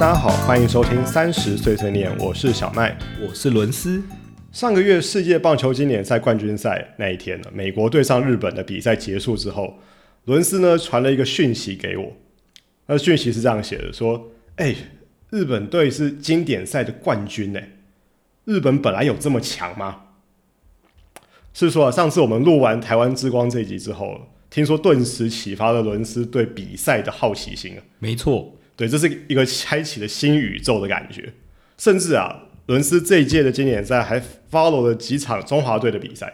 [0.00, 2.96] 大家好，欢迎收听三十岁碎念，我是小麦。
[3.20, 4.02] 我是伦斯。
[4.50, 9.78] 上个月世界棒球经典赛冠军赛那一天呢，美国对上日本的比赛结束之后，
[10.24, 12.16] 伦斯呢传了一个讯息给我，
[12.86, 14.74] 那讯息是这样写的：说，哎、
[15.28, 17.60] 日本队是经典赛的冠军呢，
[18.46, 20.04] 日本本来有这么强吗？
[21.52, 27.84] 是说啊，上次我们录完台湾之光这一集之后，听说顿时启发了伦斯对比赛的好奇心啊。
[27.98, 31.34] 没错，对，这是一个开启了新宇宙的感觉。
[31.76, 34.18] 甚至啊，伦斯这一届的经典赛还
[34.50, 36.32] follow 了几场中华队的比赛。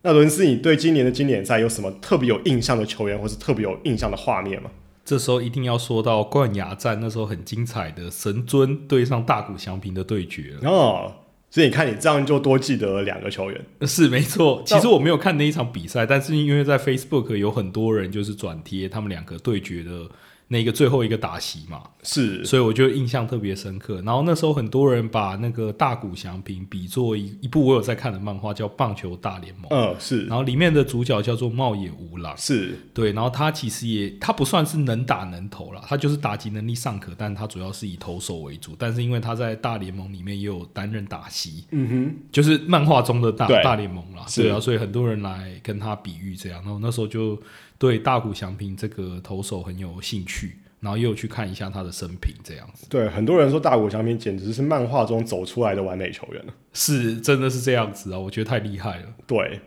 [0.00, 4.70] 那伦斯，你对今年的经典赛有什么特别有印象的球员，或是特别有印象的画面吗？
[5.04, 10.70] 这时候一定要说到冠亚战那时候很精彩的神尊对上大谷翔平的对决了。
[10.70, 11.12] 哦，
[11.50, 13.62] 所以你看，你这样就多记得了两个球员。
[13.86, 20.08] 是没错，其实我没有看那一场比赛，但是因为在 Facebook 有很多人就是转贴他们两个对决的
[20.52, 24.02] 那个最后一个打席嘛，是所以我就印象特别深刻。
[24.04, 32.36] 然后那时候很多人把那个大谷翔平比作一一部我有在看的漫画叫《棒球大联盟》，嗯，是然后里面的主角叫做茂野无郎。
[32.36, 38.74] 是，对，然后他其实也他不算是能打能投啦，他就是打击能力尚可，但他主要是以投手为主。
[38.76, 46.60] 但是因为他在大联盟里面也有担任打席，嗯哼就是漫画中的大大联盟啦，是对啊，所以很多人来跟他比喻这样。
[46.64, 47.40] 然后那时候就
[47.80, 52.86] 对大谷翔平这个投手很有兴趣，然后也有去看一下他的生平这样子。
[52.90, 56.52] 对，很多人说大谷翔平简直是漫画中走出来的完美球员了。
[56.74, 58.18] 是，真的是这样子啊！
[58.18, 59.06] 我觉得太厉害了。
[59.26, 59.60] 对，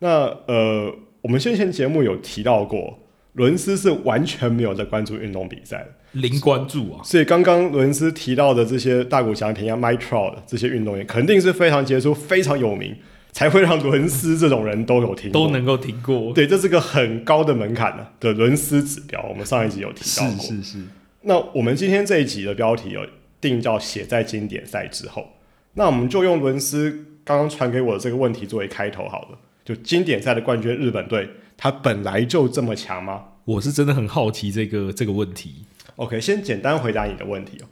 [0.00, 2.98] 那呃，我们先前节目有提到过，
[3.32, 5.94] 伦斯是完全没有在关注运动比赛的。
[6.12, 12.94] 零关注啊，所以刚刚伦斯提到的这些大谷翔平啊、Mike Trout 这些运动员，肯定是非常杰出、非常有名，
[13.32, 16.32] 才会让伦斯这种人都有听过都能够听过。
[16.32, 19.24] 对，这是个很高的门槛呢、的伦斯指标。
[19.28, 20.44] 我们上一集有提到是过。
[20.46, 20.78] 是是，
[21.22, 23.06] 那我们今天这一集的标题有
[23.40, 25.28] 定叫“写在经典赛之后”，
[25.74, 29.38] 那我们就用伦斯刚刚传给我的这个问题作为开头好了。
[29.64, 35.66] 就经典赛的冠军日本队，他本来就这么强吗我是真的很好奇这个这个问题。
[35.96, 37.66] ？OK，先简单回答你的问题哦。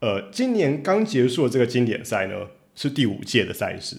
[0.00, 2.34] 呃，今年刚结束的这个经典赛呢，
[2.74, 3.96] 是第五届的赛事。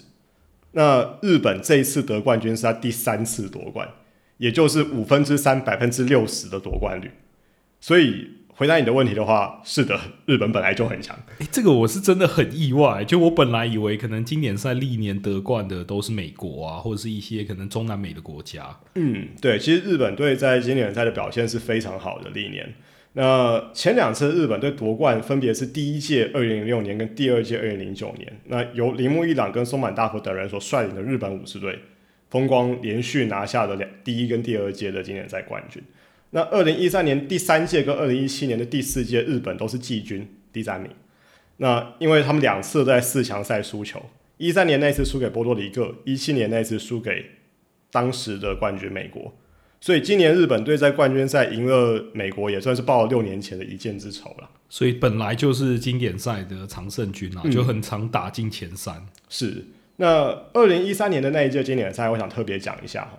[0.72, 3.88] 那日本这一次得冠军是他第三次夺冠，
[4.36, 7.10] 也就是五分之三百分之六十的夺冠率。
[7.80, 11.16] 所以回答你的问题的话，是的，日本本来就很强。
[11.38, 13.04] 哎、这个我是真的很意外。
[13.04, 18.76] 就我本来以为可能经典赛历年得冠的都是美国啊，或者是一些可能中南美的国家。
[18.96, 22.74] 嗯，对，其实日本队在经典赛的表现是非常好的，历年。
[23.20, 31.76] 那前两次日本队夺冠分别是第一届二零零六年跟第二届二零零九年，那由铃木一朗跟松坂大辅等人所率领的日本武士队，
[32.30, 35.82] 风光连续拿下了两第一跟第二届的经典赛冠军。
[36.30, 40.88] 那二零一三年第三届跟二零一七年的第四届，日本都是季军第三名。
[41.56, 44.00] 那因为他们两次在四强赛输球，
[44.36, 47.24] 一三年那次输给波多黎各，一七年那次输给
[47.90, 49.34] 当时的冠军美国，
[49.80, 54.50] 所以今年日本队在冠军赛赢了美国，也算是报了六年前的一箭之仇了。
[54.68, 59.06] 所以本来就是经典赛的常胜军啊，嗯就很常打进前三。
[59.28, 59.64] 是，
[59.96, 63.18] 那二零一三年的那一届经典赛，我想特别讲一下哈。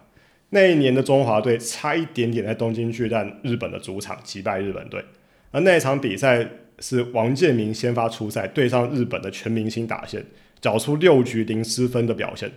[0.49, 5.03] 那一年的中华队差一点点在东京巨蛋日本的主场击败日本队，
[5.51, 6.47] 而那一场比赛
[6.79, 10.25] 是王建民先发出赛，对上日本的全明星打线，
[10.59, 12.51] 缴出六局零失分的表现。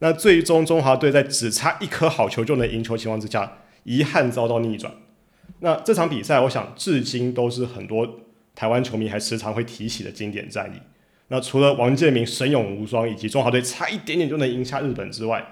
[0.00, 4.92] 那最终中华队在只差一颗好球就能赢球情况之下，遗憾遭到逆转。
[5.60, 8.20] 那这场比赛，我想至今都是很多
[8.54, 10.80] 台湾球迷还时常会提起的经典战役。
[11.28, 15.44] 那除了王建民神勇无双，以及中华队差一点点就能赢下日本之外，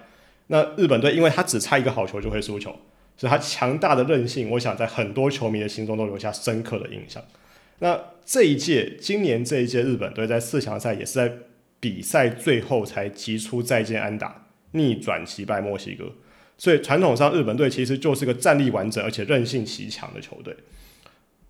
[0.47, 2.71] 那日本队因为他只差一个好球就会输球，
[3.17, 7.23] 所以他强大的韧性，我想在很多球迷的心中都留下深刻的印象。
[7.81, 11.33] 那这一届，今年这一届日本队在四强赛也是在
[11.79, 14.46] 比赛最后才击出再见安打，
[14.77, 16.05] 逆转击败墨西哥。
[16.59, 20.57] 所以传统上日本队其实就是个战力完整而且韧性极强的球队。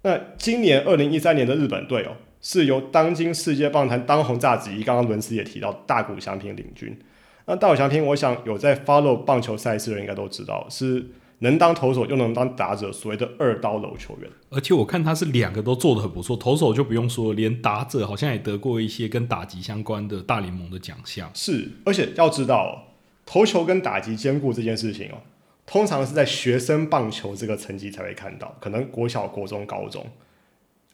[0.03, 6.97] 那今年二零一三年的日本队哦，是由当今世界棒坛当红炸子鸡，刚刚伦斯也提到大谷翔平领军。
[7.47, 14.31] 那大谷翔平，我想有在 follow 棒球赛事的人应该都知道，是能当投手又能当打者，所谓的二刀流球员。
[14.51, 21.31] 而且我看他是两个都做的很不错，投手就不用说了，连打者好像也得过一些跟打击相关的大联盟的奖项。
[21.35, 22.71] 是，而且要知道、哦，
[23.27, 25.19] 投球跟打击兼顾这件事情哦，
[25.67, 30.07] 通常是在学生棒球这个层级才会看到，可能国小、国中、高中，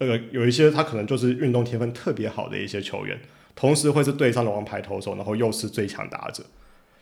[0.01, 3.21] 这个有一些他可能就是运动天分特别好的一些球员，
[3.55, 6.43] 同时会是队上的王牌投手，然后又是最强打者。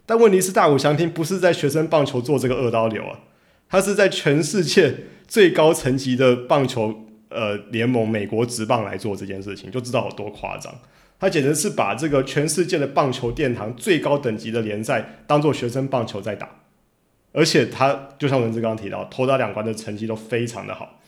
[0.04, 3.20] 但问题是，大谷翔平不是在学生棒球做这个二刀流啊，
[3.68, 4.92] 他是在全世界
[5.28, 10.74] 最高层级的棒球呃联盟美国职棒来做这件事情，就知道有多夸张。
[11.20, 16.48] 他简直是把这个全世界的棒球殿堂最高等级的联赛当做学生棒球在打，
[17.32, 20.98] 而且他就像文字刚刚提到，投打两关的成绩都非常的好。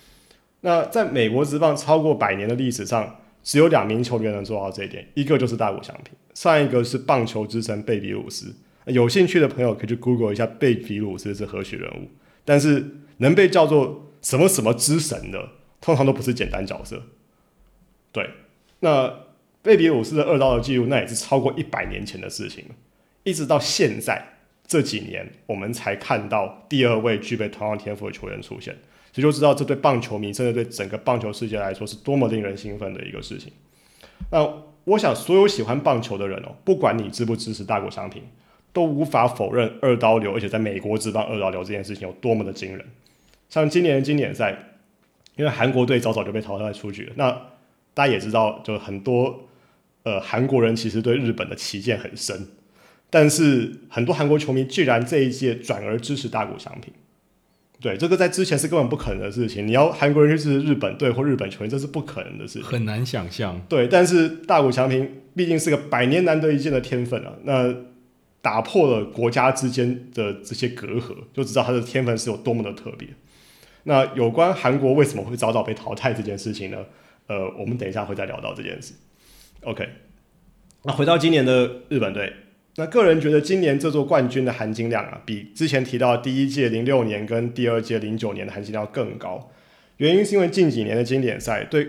[0.60, 8.54] 那在美国职棒超过百年的历史上，只有两名球员能做到这一点，一个就是大谷翔平，上一个是棒球之神贝比鲁斯。
[8.84, 12.10] 有兴趣的朋友可以去 Google 一下贝比鲁斯是何许人物。
[12.44, 15.48] 但是能被叫做什么什么之神的，
[15.80, 17.02] 通常都不是简单角色。
[18.12, 18.28] 对，
[18.80, 19.31] 那。
[19.62, 22.64] 贝比鲁斯的二刀的记录，那也是超过一百年前的事情。
[23.22, 24.20] 一直到现在
[24.66, 28.74] 这几年，我们才看到第二位具备同样天赋的球员出现，
[29.12, 33.52] 所以就知道这对棒球迷，甚至对整个棒球世界来说，是多么令人兴奋的一个事情。
[34.32, 34.44] 那
[34.82, 38.24] 我想，所有喜欢棒球的人哦，不管你支不支持大谷商品，
[38.72, 42.84] 都无法否认二刀流，而且在美国职棒二刀流这件事情有多么的惊人。
[43.48, 44.58] 像今年的经典赛，
[45.36, 47.30] 因为韩国队早早就被淘汰出局了，那
[47.94, 49.48] 大家也知道，就很多。
[50.04, 52.48] 呃，韩国人其实对日本的旗舰很深，
[53.08, 56.92] 但是很多韩国球迷居然这一届转而支持大谷翔平，
[57.80, 59.66] 对这个在之前是根本不可能的事情。
[59.66, 63.60] 你要韩国人去支持日本队或日本球员，这是不可能的事情，很难想象。
[63.68, 67.74] 对，但是大谷翔平毕竟是个百年难得一见的天分啊，那
[68.40, 73.08] 打破了国家之间的这些隔阂，就知道他的天分是有多么的特别。
[73.84, 76.78] 那有关韩国为什么会早早被淘汰这件事情呢？
[77.28, 78.94] 呃，我们等一下会再聊到这件事。
[79.64, 79.88] OK，
[80.82, 82.32] 那回到今年的日本队，
[82.74, 89.52] 那个人觉得今年这座冠军的含金量啊，比之前提到第一届零六年跟第二届零九年的含金量更高。
[89.98, 91.88] 原因是因为近几年的经典赛对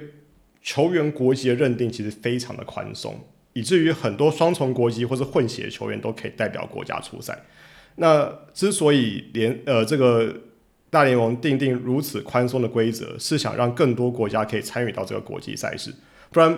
[0.62, 3.20] 球员国籍的认定其实非常的宽松，
[3.54, 7.36] 以至于很多双重国籍或是混血球员都可以代表国家出赛。
[7.96, 10.32] 那之所以连呃这个
[10.92, 15.92] 大联盟定定如此宽松的规则，是想让更多国家可以参与到这个国际赛事，
[16.30, 16.56] 不然。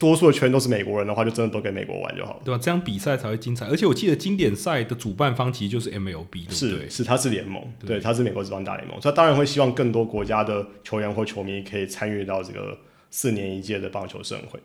[0.00, 2.58] 多数的圈都是美国人的话，就真的都给美国玩就好了，对吧？
[2.60, 3.66] 这样比赛才会精彩。
[3.66, 12.78] 而且我记得经典赛的主办方其实就是 MLB，是是，它是联盟，对，它是美国职棒大联盟，所以当然会希望更多国家的球员或球迷可以参与到这个
[13.10, 14.58] 四年一届的棒球盛会。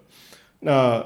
[0.62, 1.06] 那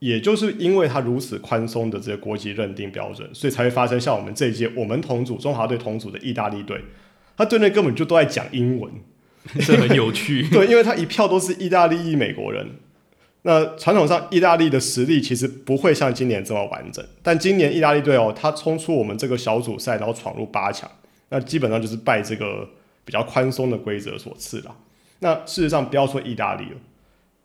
[0.00, 6.84] 也就是因为它如此宽松的这些国籍认定标准，所以才会发生像我们这一届我们同组中华队同组的意大利队，
[7.38, 8.92] 他队内根本就都在讲英文，
[9.66, 10.46] 这很有趣。
[10.52, 12.68] 对，因为他一票都是意大利裔美国人。
[13.42, 17.04] 那传统上，意大利的实力其实不会像今年这么完整。
[17.22, 20.90] 但今年意大利队哦，他冲出我们这个小组赛，然后闯入八强，
[21.28, 22.68] 那基本上就是拜这个
[23.04, 24.76] 比较宽松的规则所赐了。
[25.20, 26.76] 那事实上，不要说意大利了，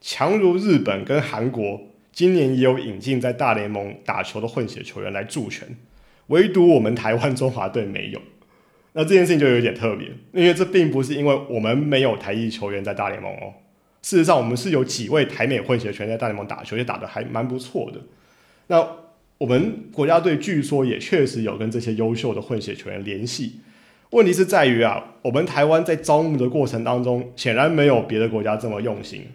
[0.02, 1.80] 强如日本跟韩国，
[2.12, 5.78] 今年也有引进在大联盟打球的混血球员来助拳，
[6.28, 8.20] 唯独我们台湾中华队没有。
[8.94, 13.54] 那这件事情就有点特别，因为这并不是因为我们没有台裔球员在大联盟哦。
[14.04, 18.02] 事实上，我们是有几位台美混血全在大联盟打球，也打得还蛮不错的。
[18.68, 18.86] 那
[19.38, 23.62] 我们国家队据说也确实有跟这些优秀的混血球员联系。
[24.12, 29.26] 问题是在于啊，我们台湾在招募的过程当中，显然没有别的国家这么用心。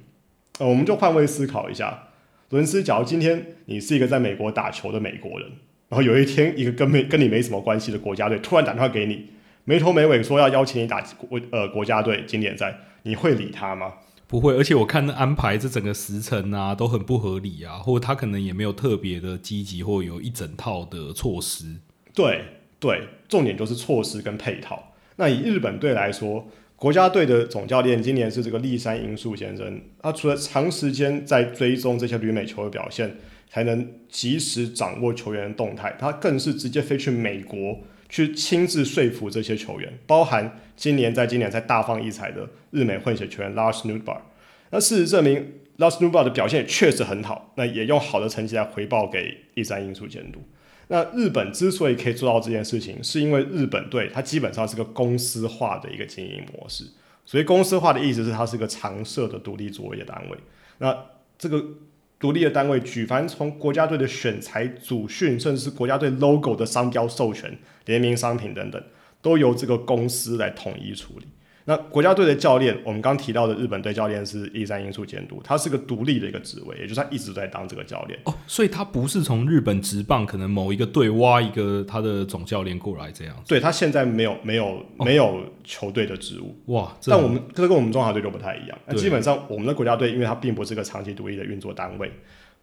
[0.58, 2.08] 呃，我们就换位思考一下，
[2.50, 5.50] 伦斯，假如今天你是一个在美国打球的美国人，
[5.88, 9.30] 然后有一天一个跟没跟你没什么关系的国家队突然打电话给你，
[9.64, 13.94] 没头没尾说要邀请你打国呃国家队经典赛，你会理他吗？
[14.28, 21.76] 不会，而且我看那安排这整个时辰啊，都很不合理啊，或者他可能也没有特别的积极，或有一整套的措施。
[22.12, 22.44] 对
[22.78, 24.92] 对，重点就是措施跟配套。
[25.16, 33.16] 那以日本队来说，国家队的总教练今年是这个立山英树先生，他除了长时间在追踪这些旅美球的表现，
[33.48, 37.78] 才能及时掌握球员的动态，他更是直接飞去美国。
[38.08, 44.18] 去亲自说服这些球员，包含今年在今年才大放异彩的日美混血球员 Lars Newbar。
[44.70, 50.40] 那事实证明，Lars Newbar 的表现确实很好，那也用好的成绩来回报给第三因素监督。
[50.88, 56.84] 那日本之所以可以做到这件事情，是因为日本队它基本上是个公司化的一个经营模式。
[57.26, 60.38] 所以公司化的意思是它是个常设的独立作业单位。
[60.78, 60.96] 那
[61.38, 61.64] 这个。
[62.20, 67.56] 独立的单位举凡从国家队的选材、组训，甚至是国家队 logo 的商标授权、
[67.86, 68.82] 联名商品等等，
[69.22, 71.26] 都由这个公司来统一处理。
[71.68, 78.18] 那国家队的教练，我们刚提到的日本队教练是一三因素监督，他是个独立的一个职位，也就是他一直在当这个教练。
[78.24, 83.36] 哦，所以他不是从日本职棒可能某一个队挖一个他的总教练过来这样。
[83.46, 88.78] 对他现在没有没有没有球队的职务哇，但我们这跟我们中华队就不太一样。
[88.86, 92.10] 那基本上我们的国家队，因为它并不是个长期独立的运作单位，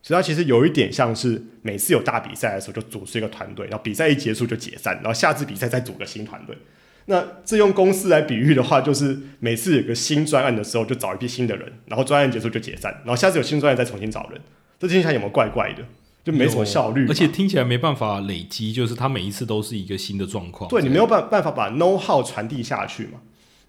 [0.01, 6.57] 所以它其实有一点像是每次有大比赛的时候就组织一个团队，然后比赛一结束就解散，然后下次比赛再组个新团队。
[7.05, 14.41] 那这用公司来比喻的话，就是每次有个新专案的时候，就找一批新的人，然后专案结束就解散，然后下次有新专案再重新找人。
[14.79, 15.83] 这听起来有没有怪怪的？
[16.24, 20.67] 就没什么效率，而且听起来没办法累积，就是他每一次都是一个新的状况。
[20.67, 23.19] 对你没有办办法把 know how 传递下去嘛？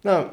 [0.01, 0.25] 那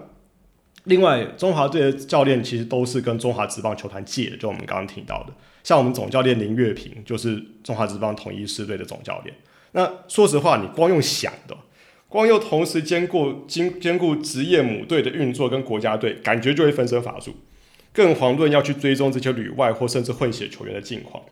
[0.84, 9.36] 另外，中华队的教练其实都是跟中华职棒球团借的，就我们刚刚提到的，像我们总教练林月平就是中华职棒统一师队的总教练。
[9.72, 11.54] 那说实话，你光用想的，
[12.14, 17.34] 光又同时兼顾兼兼顾职业母队的运作跟国家队，感觉就会分身乏术。
[17.92, 21.24] 更遑论要去追踪这些旅外或甚至混血球员的近况。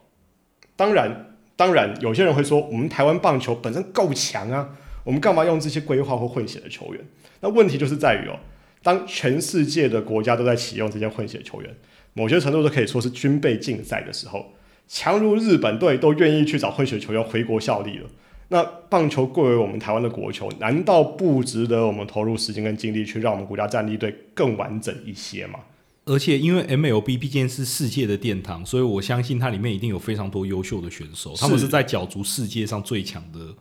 [0.74, 4.70] 当然，当然，有些人会说，我们台湾棒球本身够强啊，
[5.04, 7.04] 我们干嘛用这些规划或混血的球员？
[7.42, 8.40] 那问题就是在于哦，
[8.82, 11.72] 当全世界的国家都在启用这些混血球员，
[12.14, 14.54] 某些程度都可以说是军备竞赛的时候，
[14.88, 18.08] 强如日本队都愿意去找混血球员回国效力了。
[18.52, 25.58] 那棒球贵为我们台湾的国球，难道不值得我们投入时间跟精力去让我们国家战力队更完整一些吗？
[26.04, 33.54] 而且，因为 MLB 毕竟是世界的殿堂，所以我相信它里面一定有非常多优秀的选手，他们是在角逐世界上最强的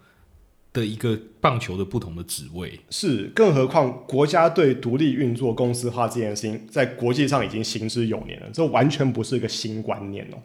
[0.74, 2.78] 的一个棒球的不同的职位。
[2.90, 10.38] 是，更何况国家队独立运作、公司化这件事情，在国际上已经行之有年了，这完全不是一个新观念哦。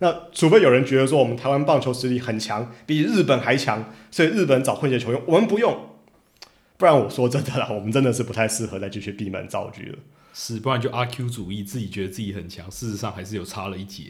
[0.00, 5.78] 那除非有人觉得说我们台湾棒球实力很强，比日本还强，所以日本找混血球员，我们不用。
[6.76, 9.98] 不然我说真的啦， 我们真的是不太适合再继续闭门造句了。
[10.32, 14.04] 是，不然就阿 Q 主义，自己觉得自己很强，事实上还是有差了一截。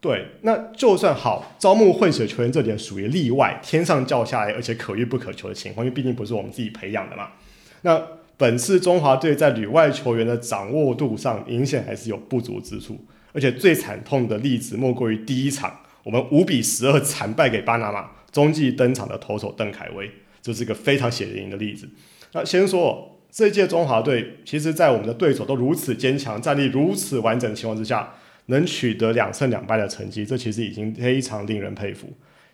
[0.00, 7.32] 对，那就算好招募混血球员这点属于例外，天上掉下来而且可遇不可求的情况，因为毕竟不是我们自己培养的嘛。
[7.82, 8.02] 那
[8.36, 12.98] 本次中华队在旅外球员的掌握度上，明显还是有不足之处。
[13.34, 20.10] 而且最惨痛的例子，莫过于第一场我们五比十二惨败给巴拿马，中继登场的投手邓凯威，
[20.40, 21.86] 就是一个非常血淋淋的例子。
[22.32, 23.10] 那先说。
[23.36, 28.14] 这届中华队，其实，在我们的对手都如此坚强、战力如此完整的情况之下，
[28.46, 32.08] 能取得两胜两败的成绩，这其实已经非常令人佩服。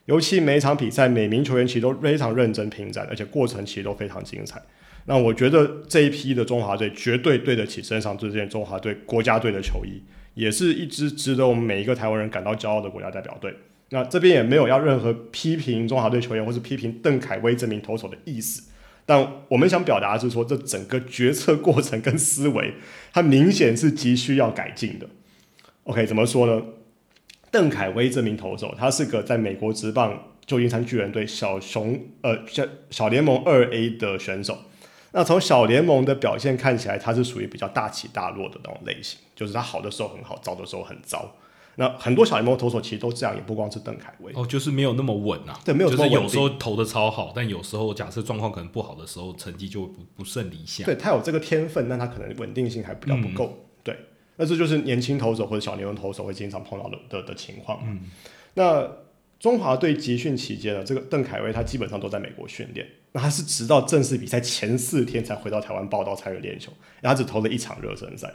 [0.06, 4.58] 尤其每一场比赛，每名球员其实都非常认真拼战，而且过程其实都非常精彩。
[5.04, 10.02] 那我觉得这一批的中华队绝对对得起身上这件中华队国家队的球衣，
[10.34, 13.54] 也是一支值得我们每一个台湾人感到骄傲的国家代表队。
[13.90, 18.70] 那这边也没有要任何批评中华队球员，或是批评邓凯威这名投手的意思。
[19.04, 22.74] 但我们想表达的是说，这整个决策过程跟思维，
[23.12, 25.08] 它明显是急需要改进的。
[25.84, 26.62] OK，怎么说呢？
[27.50, 34.56] 邓凯威这名投手，他是个在美国职棒旧金山巨人队小熊呃小小联盟二 A 的选手。
[35.12, 41.30] 那从小联盟的表现看起来，他是属于比较大起大落的那种类型，就是他好的时候很好，糟的时候很糟。
[41.76, 45.58] 那很多小联盟投手其实都这样，也不光是邓凯威哦，就是没有那么稳啊。
[45.64, 50.84] 对，没有就是有时候投的超好，但有时候假设状况可能不好的时候，成绩就不不甚理想。
[50.84, 53.66] 对他有这个天分，但他可能稳定性还比较不够。
[53.82, 53.96] 对，
[54.36, 57.80] 那这就是年轻投手或者小联盟投手会经常碰到的的的情况。
[57.86, 58.10] 嗯，
[58.54, 58.86] 那
[59.40, 66.70] 中华队集训期间呢，这个邓凯威他基本上都在美国训练，那他是直到正式比赛前四天才回到台湾报道参与练球，
[67.00, 68.32] 然后只投了一场热身赛。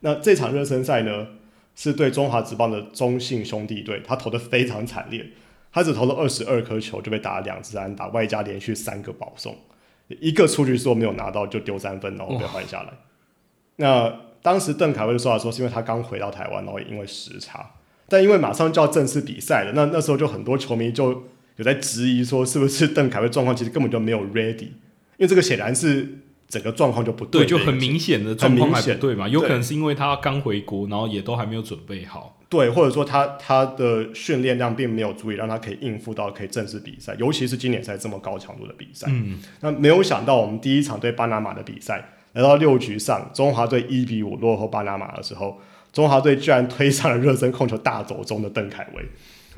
[0.00, 1.28] 那这场热身赛呢？
[1.78, 5.22] 是对中华职棒的中信兄弟队，他投的非常惨烈，
[5.70, 9.54] 他只投了二十二颗球就被打了两支安打，外加连续三个保送，
[10.08, 12.94] 一个出局数没有拿到就丢三分，然后被换下来。
[13.76, 14.10] 那
[14.40, 17.70] 当时邓凯威的说法说是因为他刚回到台湾，然后因为时差，
[18.08, 21.24] 但因为马上就要正式比赛了，那那时候就很多球迷就
[21.56, 24.68] 有在质疑说是不是邓凯威状况其实根本就没有 ready，
[25.16, 26.18] 因为这个显然是。
[26.48, 29.26] 整个状况就不对，就很明显的状况还不对嘛？
[29.26, 39.08] 有可能是因为他刚回国，然后也都还没有准备好，对，或者说他他的训练量并没有足以让他可以应付到可以正式比赛，尤其是今年赛这么高强度的比赛。
[39.10, 45.60] 嗯，那没有想到我们第一场对巴拿马的比赛，来到六局上，中华队一比五落后巴拿马的时候，
[45.96, 49.02] 中华队居然推上了热身控球大走中的邓凯威。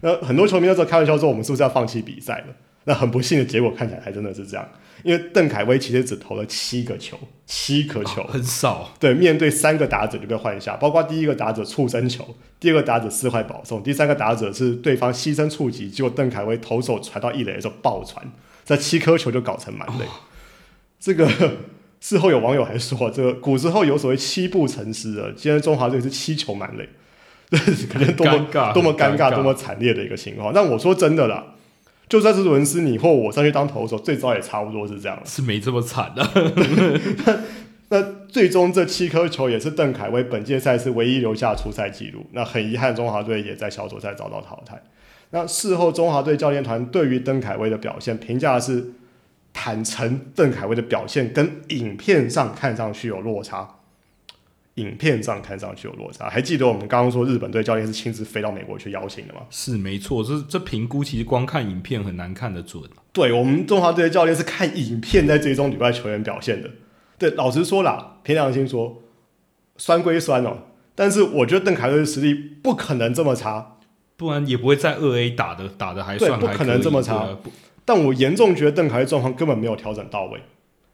[0.02, 2.54] 那很多球迷那时候开玩笑说，我们是不是要放弃比赛了？
[2.85, 4.68] 那很不幸的结果看起来还真的是这样。
[5.02, 8.88] 因为邓凯威其实只投了七个球，七颗球很少。
[9.00, 12.25] 对，面对三个打者就被换下，包括第一个打者触身球，
[12.61, 18.25] 第二个打者四坏保送，第三个打者是对方牺牲触及，结果邓凯威投手传到一垒的时候爆传，
[18.64, 20.04] 这七颗球就搞成满垒。
[21.00, 21.28] 这个
[22.00, 26.88] 事后有网友还说，这个古时候有所谓七步成诗的，今天中华队是七球满垒，
[27.50, 27.58] 这
[27.92, 30.52] 可能多么多么尴尬、多么惨烈的一个情况。
[30.54, 31.54] 但我说真的啦。
[32.08, 35.20] 就算是文斯，你或我上去当投手，最早也差不多是这样。
[35.26, 37.42] 是没这么惨 的。
[37.90, 42.24] 那最终这七颗球也是邓凯威本届赛事唯一留下出赛记录。
[42.32, 44.82] 那很遗憾，中华队也在小组赛遭到淘汰。
[45.30, 48.92] 那事后中华队教练团对于邓凯威的表现评价是：
[49.52, 53.76] 坦诚邓凯威的表现跟影片上看上去有落差。
[54.74, 59.40] 影片上看上去有落差，还记得我们刚刚说日本队教练是亲自飞到美国去邀请的吗？
[59.50, 62.80] 是没错，这这评估其实光看影片很难看得准。
[63.12, 66.70] 对我们中华队的教练是看影片在追踪里外球员表现的。
[67.18, 69.02] 对，老实说啦，凭良心说，
[69.76, 70.58] 酸归酸哦，
[70.94, 73.78] 但是我觉得邓凯威的实力不可能这么差，
[74.16, 77.36] 不然也不会在二 A 打的打的还算不可能这么差。
[77.88, 80.38] 但我严重觉得邓凯威状况根本没有调整到位。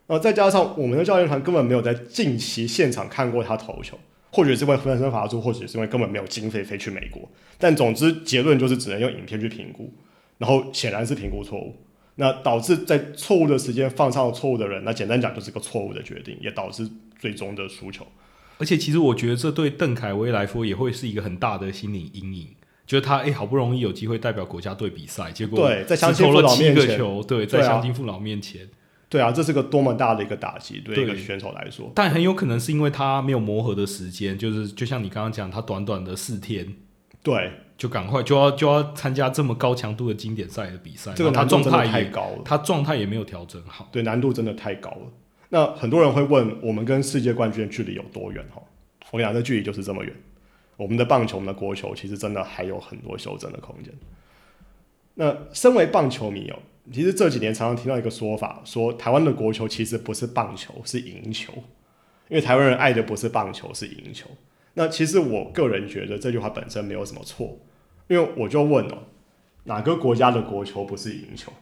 [0.06, 3.98] 呃，再加上我们的教练团根本没有在近期现场看过他投球，
[4.30, 7.28] 或许是因为分身乏术，或许是因为根本没有经费飞去美国。
[7.58, 9.92] 但总之结论就是只能用影片去评估，
[10.38, 11.74] 然后显然是评估错误，
[12.14, 18.06] 那导致在错误的时间放上了错误的人，那简单讲就是个错误的决定，也导致最终的输球。
[18.58, 22.50] 而且其实我觉得这对邓凯威来说也会是一个很大的心理阴影，
[22.86, 28.68] 就是他哎好不容易有机会代表国家队比赛，结果对在相亲父老面前，对在相亲父老面前。
[29.06, 31.92] 对啊，这是个多么大的一个打击，对一个选手来说。
[31.94, 36.74] 但很有可能是因为他没有磨合的时间，就是就像你刚刚讲，他短短的四天，
[37.22, 45.12] 对，就赶快就要就要参加这么高强度的经典赛的比赛，这个他状态太高了，他状态也没有调整好，对，难度真的太高了。
[45.50, 48.44] 那很多人会问，我们跟世界冠军的距离有多远？
[48.52, 48.60] 哈，
[49.12, 50.12] 我跟你讲，这距离就是这么远。
[50.76, 53.92] 我们的棒球，我们的国球，其实真的还有很多修正的空间。
[55.14, 56.58] 那身为棒球迷哦。
[56.92, 61.52] 其实这几年常常听到一个说法，说台湾的国球其实不是棒球，是赢球。
[62.28, 64.28] 因为台湾人爱的不是棒球，是赢球。
[64.74, 67.58] 那其实我个人觉得这句话本身没有什么错，
[68.08, 69.04] 因为我就问哦，
[69.64, 71.52] 哪个国家的国球不是赢球？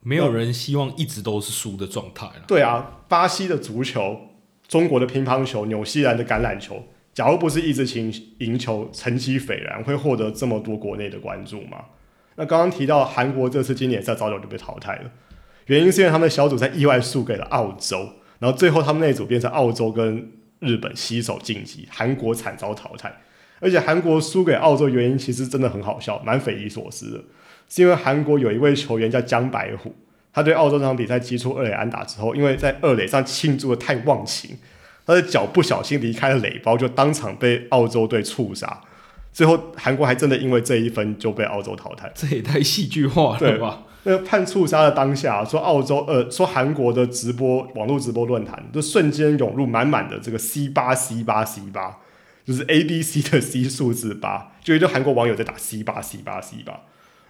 [0.00, 2.44] 没有人希望一直都是输的状态了。
[2.46, 4.20] 对啊，巴西的足球、
[4.68, 6.84] 中国的乒乓球、纽西兰的橄榄球，
[7.16, 11.82] 假如不是一直赢赢球，成绩斐然，会获得这么多国内的关注吗？
[12.34, 15.10] 那刚刚提到韩国这次经典赛早早就被淘汰了，
[15.64, 18.06] 原因是因为他们的小组赛意外输给了澳洲，
[18.38, 23.10] 然后最后他们那组变成澳洲跟日本携手晋级，韩国惨遭淘汰。
[23.60, 27.24] 而且韩国输给澳洲原因其实真的很好笑，蛮匪夷所思的，
[27.66, 29.94] 是因为韩国有一位球员叫江白虎，
[30.34, 34.58] 他对澳洲这场比赛击出二垒安打之后，因为在二垒上庆祝的太忘情，
[35.06, 38.80] 他的脚不小心离开了垒包，就当场被澳洲队触杀。
[39.32, 43.82] 最后，韩国还真的因为这一分就被澳洲淘汰，这也太戏剧化了吧？
[44.04, 51.98] 那个判触杀的当下，说澳洲呃，说韩国的直播网络直播论坛，就瞬间涌入满满的这个 C 八 C 八 C 八，
[52.44, 56.72] 就是 A B C 的 C 数字八，就一堆韩国网友在打 C 八 C 八 C 八，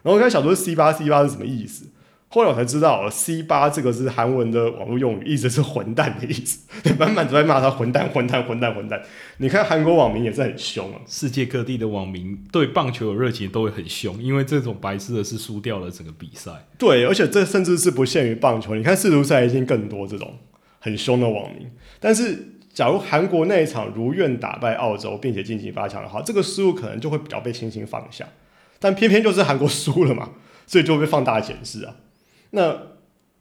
[0.02, 1.86] 然后我开始想说 C 八 C 八是什么意思？
[2.28, 6.66] 后来我才知道，C 八这个是韩文的网络用语，意思是混蛋的意思。
[6.82, 9.00] 对，满满都在骂他混蛋、混蛋、混蛋、混蛋。
[9.38, 16.50] 你看韩国网民也是很凶啊，世界各地的网民对棒球有热情都会很凶，因为这种白痴的是输掉了整个比赛。
[16.76, 20.34] 对，而且这甚至是不限于棒球，你看世足赛已经更多这种
[20.80, 21.70] 很凶的网民。
[22.00, 28.26] 但是，假如韩国那一场如愿打败澳洲，并且晋级八强的话，这个失误可能就会比较被轻轻放下。
[28.80, 30.30] 但偏偏就是韩国输了嘛，
[30.66, 31.94] 所以就被放大检视啊。
[32.50, 32.98] 那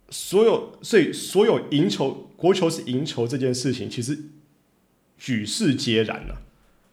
[0.09, 4.17] 所有，所以所有赢球，国球是赢球这件事情，其实
[5.17, 6.41] 举世皆然了。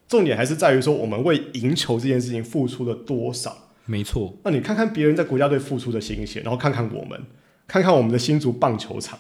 [0.08, 3.70] 重点还是在于说，我们为赢球这件事情付出了多少？
[3.86, 4.36] 没错。
[4.44, 7.22] 那你看看别人在国家队付出的心血，然后看看我们，
[7.66, 9.18] 看看我们的新竹棒球场，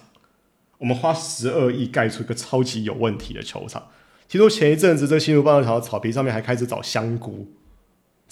[0.78, 3.88] 我们花十二亿盖出一个超级有问题的球场。
[4.28, 7.48] 听说前一阵子，这新竹棒球场的草皮上面还开始长香菇。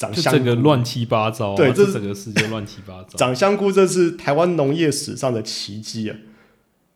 [0.00, 3.18] 长香菇乱七八糟，对，这整个世界乱七八糟。
[3.18, 6.16] 长香菇，这是台湾农业史上的奇迹啊！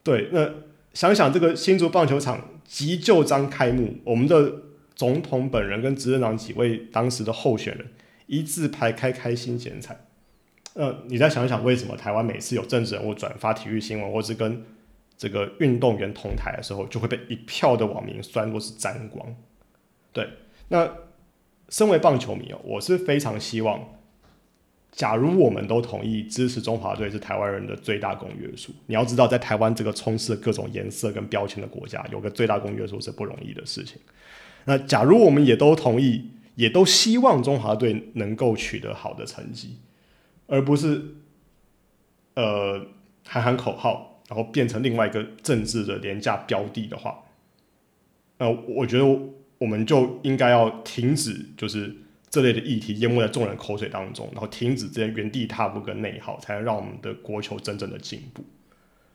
[0.03, 0.51] 对，那
[0.95, 4.55] 想想这个新竹棒球场急救章开幕，我们的
[4.95, 7.89] 总统本人跟执政党几位当时的候选人
[8.27, 10.07] 一字排开，开心剪彩。
[10.73, 14.65] 呃，你再想一想，为什么台湾每次有政治人物转发体育新闻，或是跟
[15.19, 19.37] 这个运动员同台的时候，就会被一票的网民酸作是沾光？
[20.11, 20.27] 对，
[20.69, 20.91] 那。
[21.75, 23.85] 身为棒球迷哦，我是非常希望，
[24.93, 28.73] 假如我们都同意支持中华队是台湾人的最大公约数。
[28.87, 34.01] 你要知道，在台湾这个充斥各种颜色跟标签的国家，有个最大公约数是不容易的事情。
[34.67, 39.79] 那假如我们也都同意，也都希望中华队能够取得好的成绩，
[40.47, 41.03] 而不是
[42.35, 42.87] 呃
[43.27, 47.25] 喊喊口号，然后变成另外一个政治的廉价标的的话，
[48.39, 49.05] 呃，我觉得。
[49.65, 51.91] 我们就应该要停止，就是
[52.29, 58.45] 这类的议题淹没在众人口水当中，然后停止这些原地踏步跟内耗，才能让我们的国球真正的进步。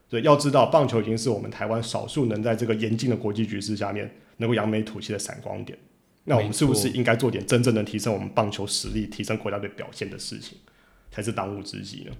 [0.09, 5.77] 所以要知道，棒球已经是我们台湾少数能在这个严峻的国际局势下面能够扬眉吐气的闪光点。
[6.23, 10.57] 那我们是不是应该做点真正的提升我们棒球实力、提升国家队表现的事情，
[11.12, 12.12] 才是当务之急呢？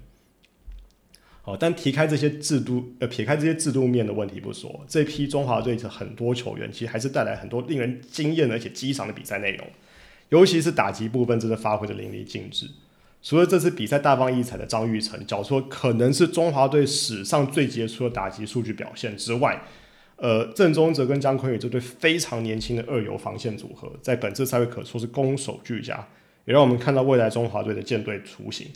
[1.58, 9.68] 但撇开这些制度，呃，撇开这些制度面的问题不说，这批中华队的很多球员其实还是带来很多令人惊艳而且激赏的比赛内容，
[10.30, 12.70] 尤其是打击部分，真的发挥的淋漓尽致。
[13.22, 19.62] 除了这次比赛大放异彩的张玉成，缴出可能是中华队史上最杰出的打击数据表现之外，
[20.16, 26.08] 呃，郑宗哲跟姜昆宇这对非常年轻的二游防线组合，在本次赛会可说是攻守俱佳，
[26.46, 28.68] 也让我们看到未来中华队的舰队雏形。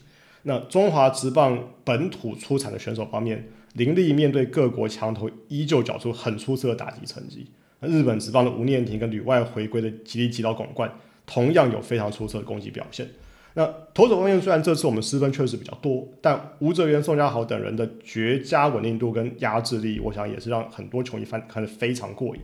[0.45, 7.47] 那中华职棒本土出产的选手方面，林立面对各国强头，依旧缴出很出色的打击成绩。
[7.79, 10.91] 那日本职棒的吴念庭跟旅外回归的吉利吉岛拱冠，
[11.25, 13.07] 同样有非常出色的攻击表现。
[13.53, 22.41] 那投手方面，虽然这次我们失分确实比较多，但吴哲源、宋家豪等人的绝佳稳定度跟压制力，我想也是让很多球迷看看得非常过瘾。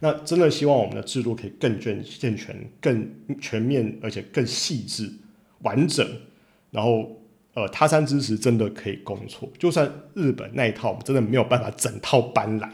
[0.00, 5.10] 那真的希望我们的制度可以更健健全、更全面，而且更细致、
[5.62, 6.06] 完整，
[6.70, 7.14] 然后。
[7.58, 12.70] 呃，他山之石真的可以攻错，就算日本那一套我们真的没有办法整套搬来，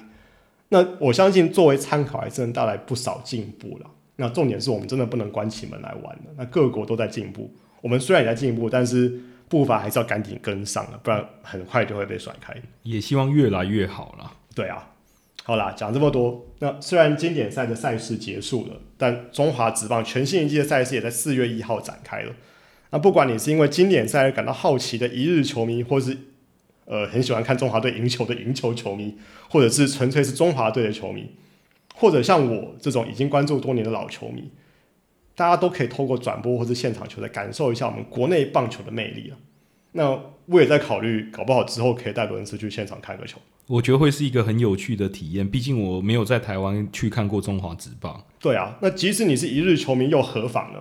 [0.69, 3.91] 那我相信作为参考还是能带来不少进步了。
[4.17, 6.23] 那重点是我们真的不能关起门来玩了。
[6.37, 9.19] 那各国都在进步，我们虽然也在进步，但是
[9.49, 12.55] 步伐还是要赶紧跟上了，不然很快就会被甩开。
[12.83, 14.31] 也希望越来越好了。
[14.55, 14.91] 对啊，
[15.45, 22.33] 好啦，讲这么多，那虽然经典赛的赛事结束了，但中华职棒全新一季的赛事也在四月一号展开了。
[22.95, 26.17] 那不管你是因为经典赛而感到好奇的一日球迷，或是
[26.85, 29.17] 呃很喜欢看中华队赢球的赢球球迷，
[29.51, 31.27] 或者是纯粹是中华队的球迷，
[31.97, 34.45] 或者像我这种已经关注多年的老球迷，
[35.35, 39.35] 大家都可以透过转播或是现场球赛感受一下我们国内棒球的魅力啊。
[39.91, 43.41] 那我也在考虑，搞不好之后可以带伦斯去现场看个球。
[43.67, 48.25] 我觉得会是一个很有趣的体验，毕竟我没有在台湾去看过中华职棒。
[48.39, 50.79] 对啊，那即使你是一日球迷又何妨呢？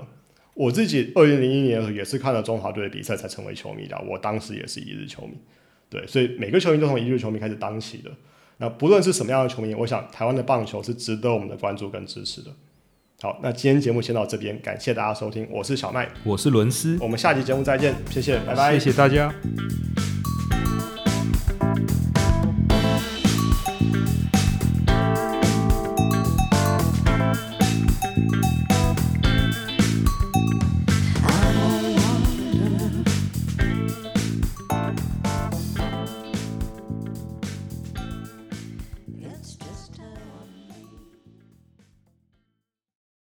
[0.56, 5.34] 我自己二零零一年也是看了中华队的比赛才成为球迷的，我当时也是一日球迷，
[5.89, 8.12] 对，所以每个球迷都从一日球迷开始当起的。
[8.58, 12.52] 那不论是什么样的球迷，我想台湾的棒球是值得我们的关注跟支持的。
[13.22, 19.34] 好，那今天节目先到这边，感谢大家收听，我是小麦，我是伦斯，我们下期节目再见，谢谢，拜拜，谢谢大家。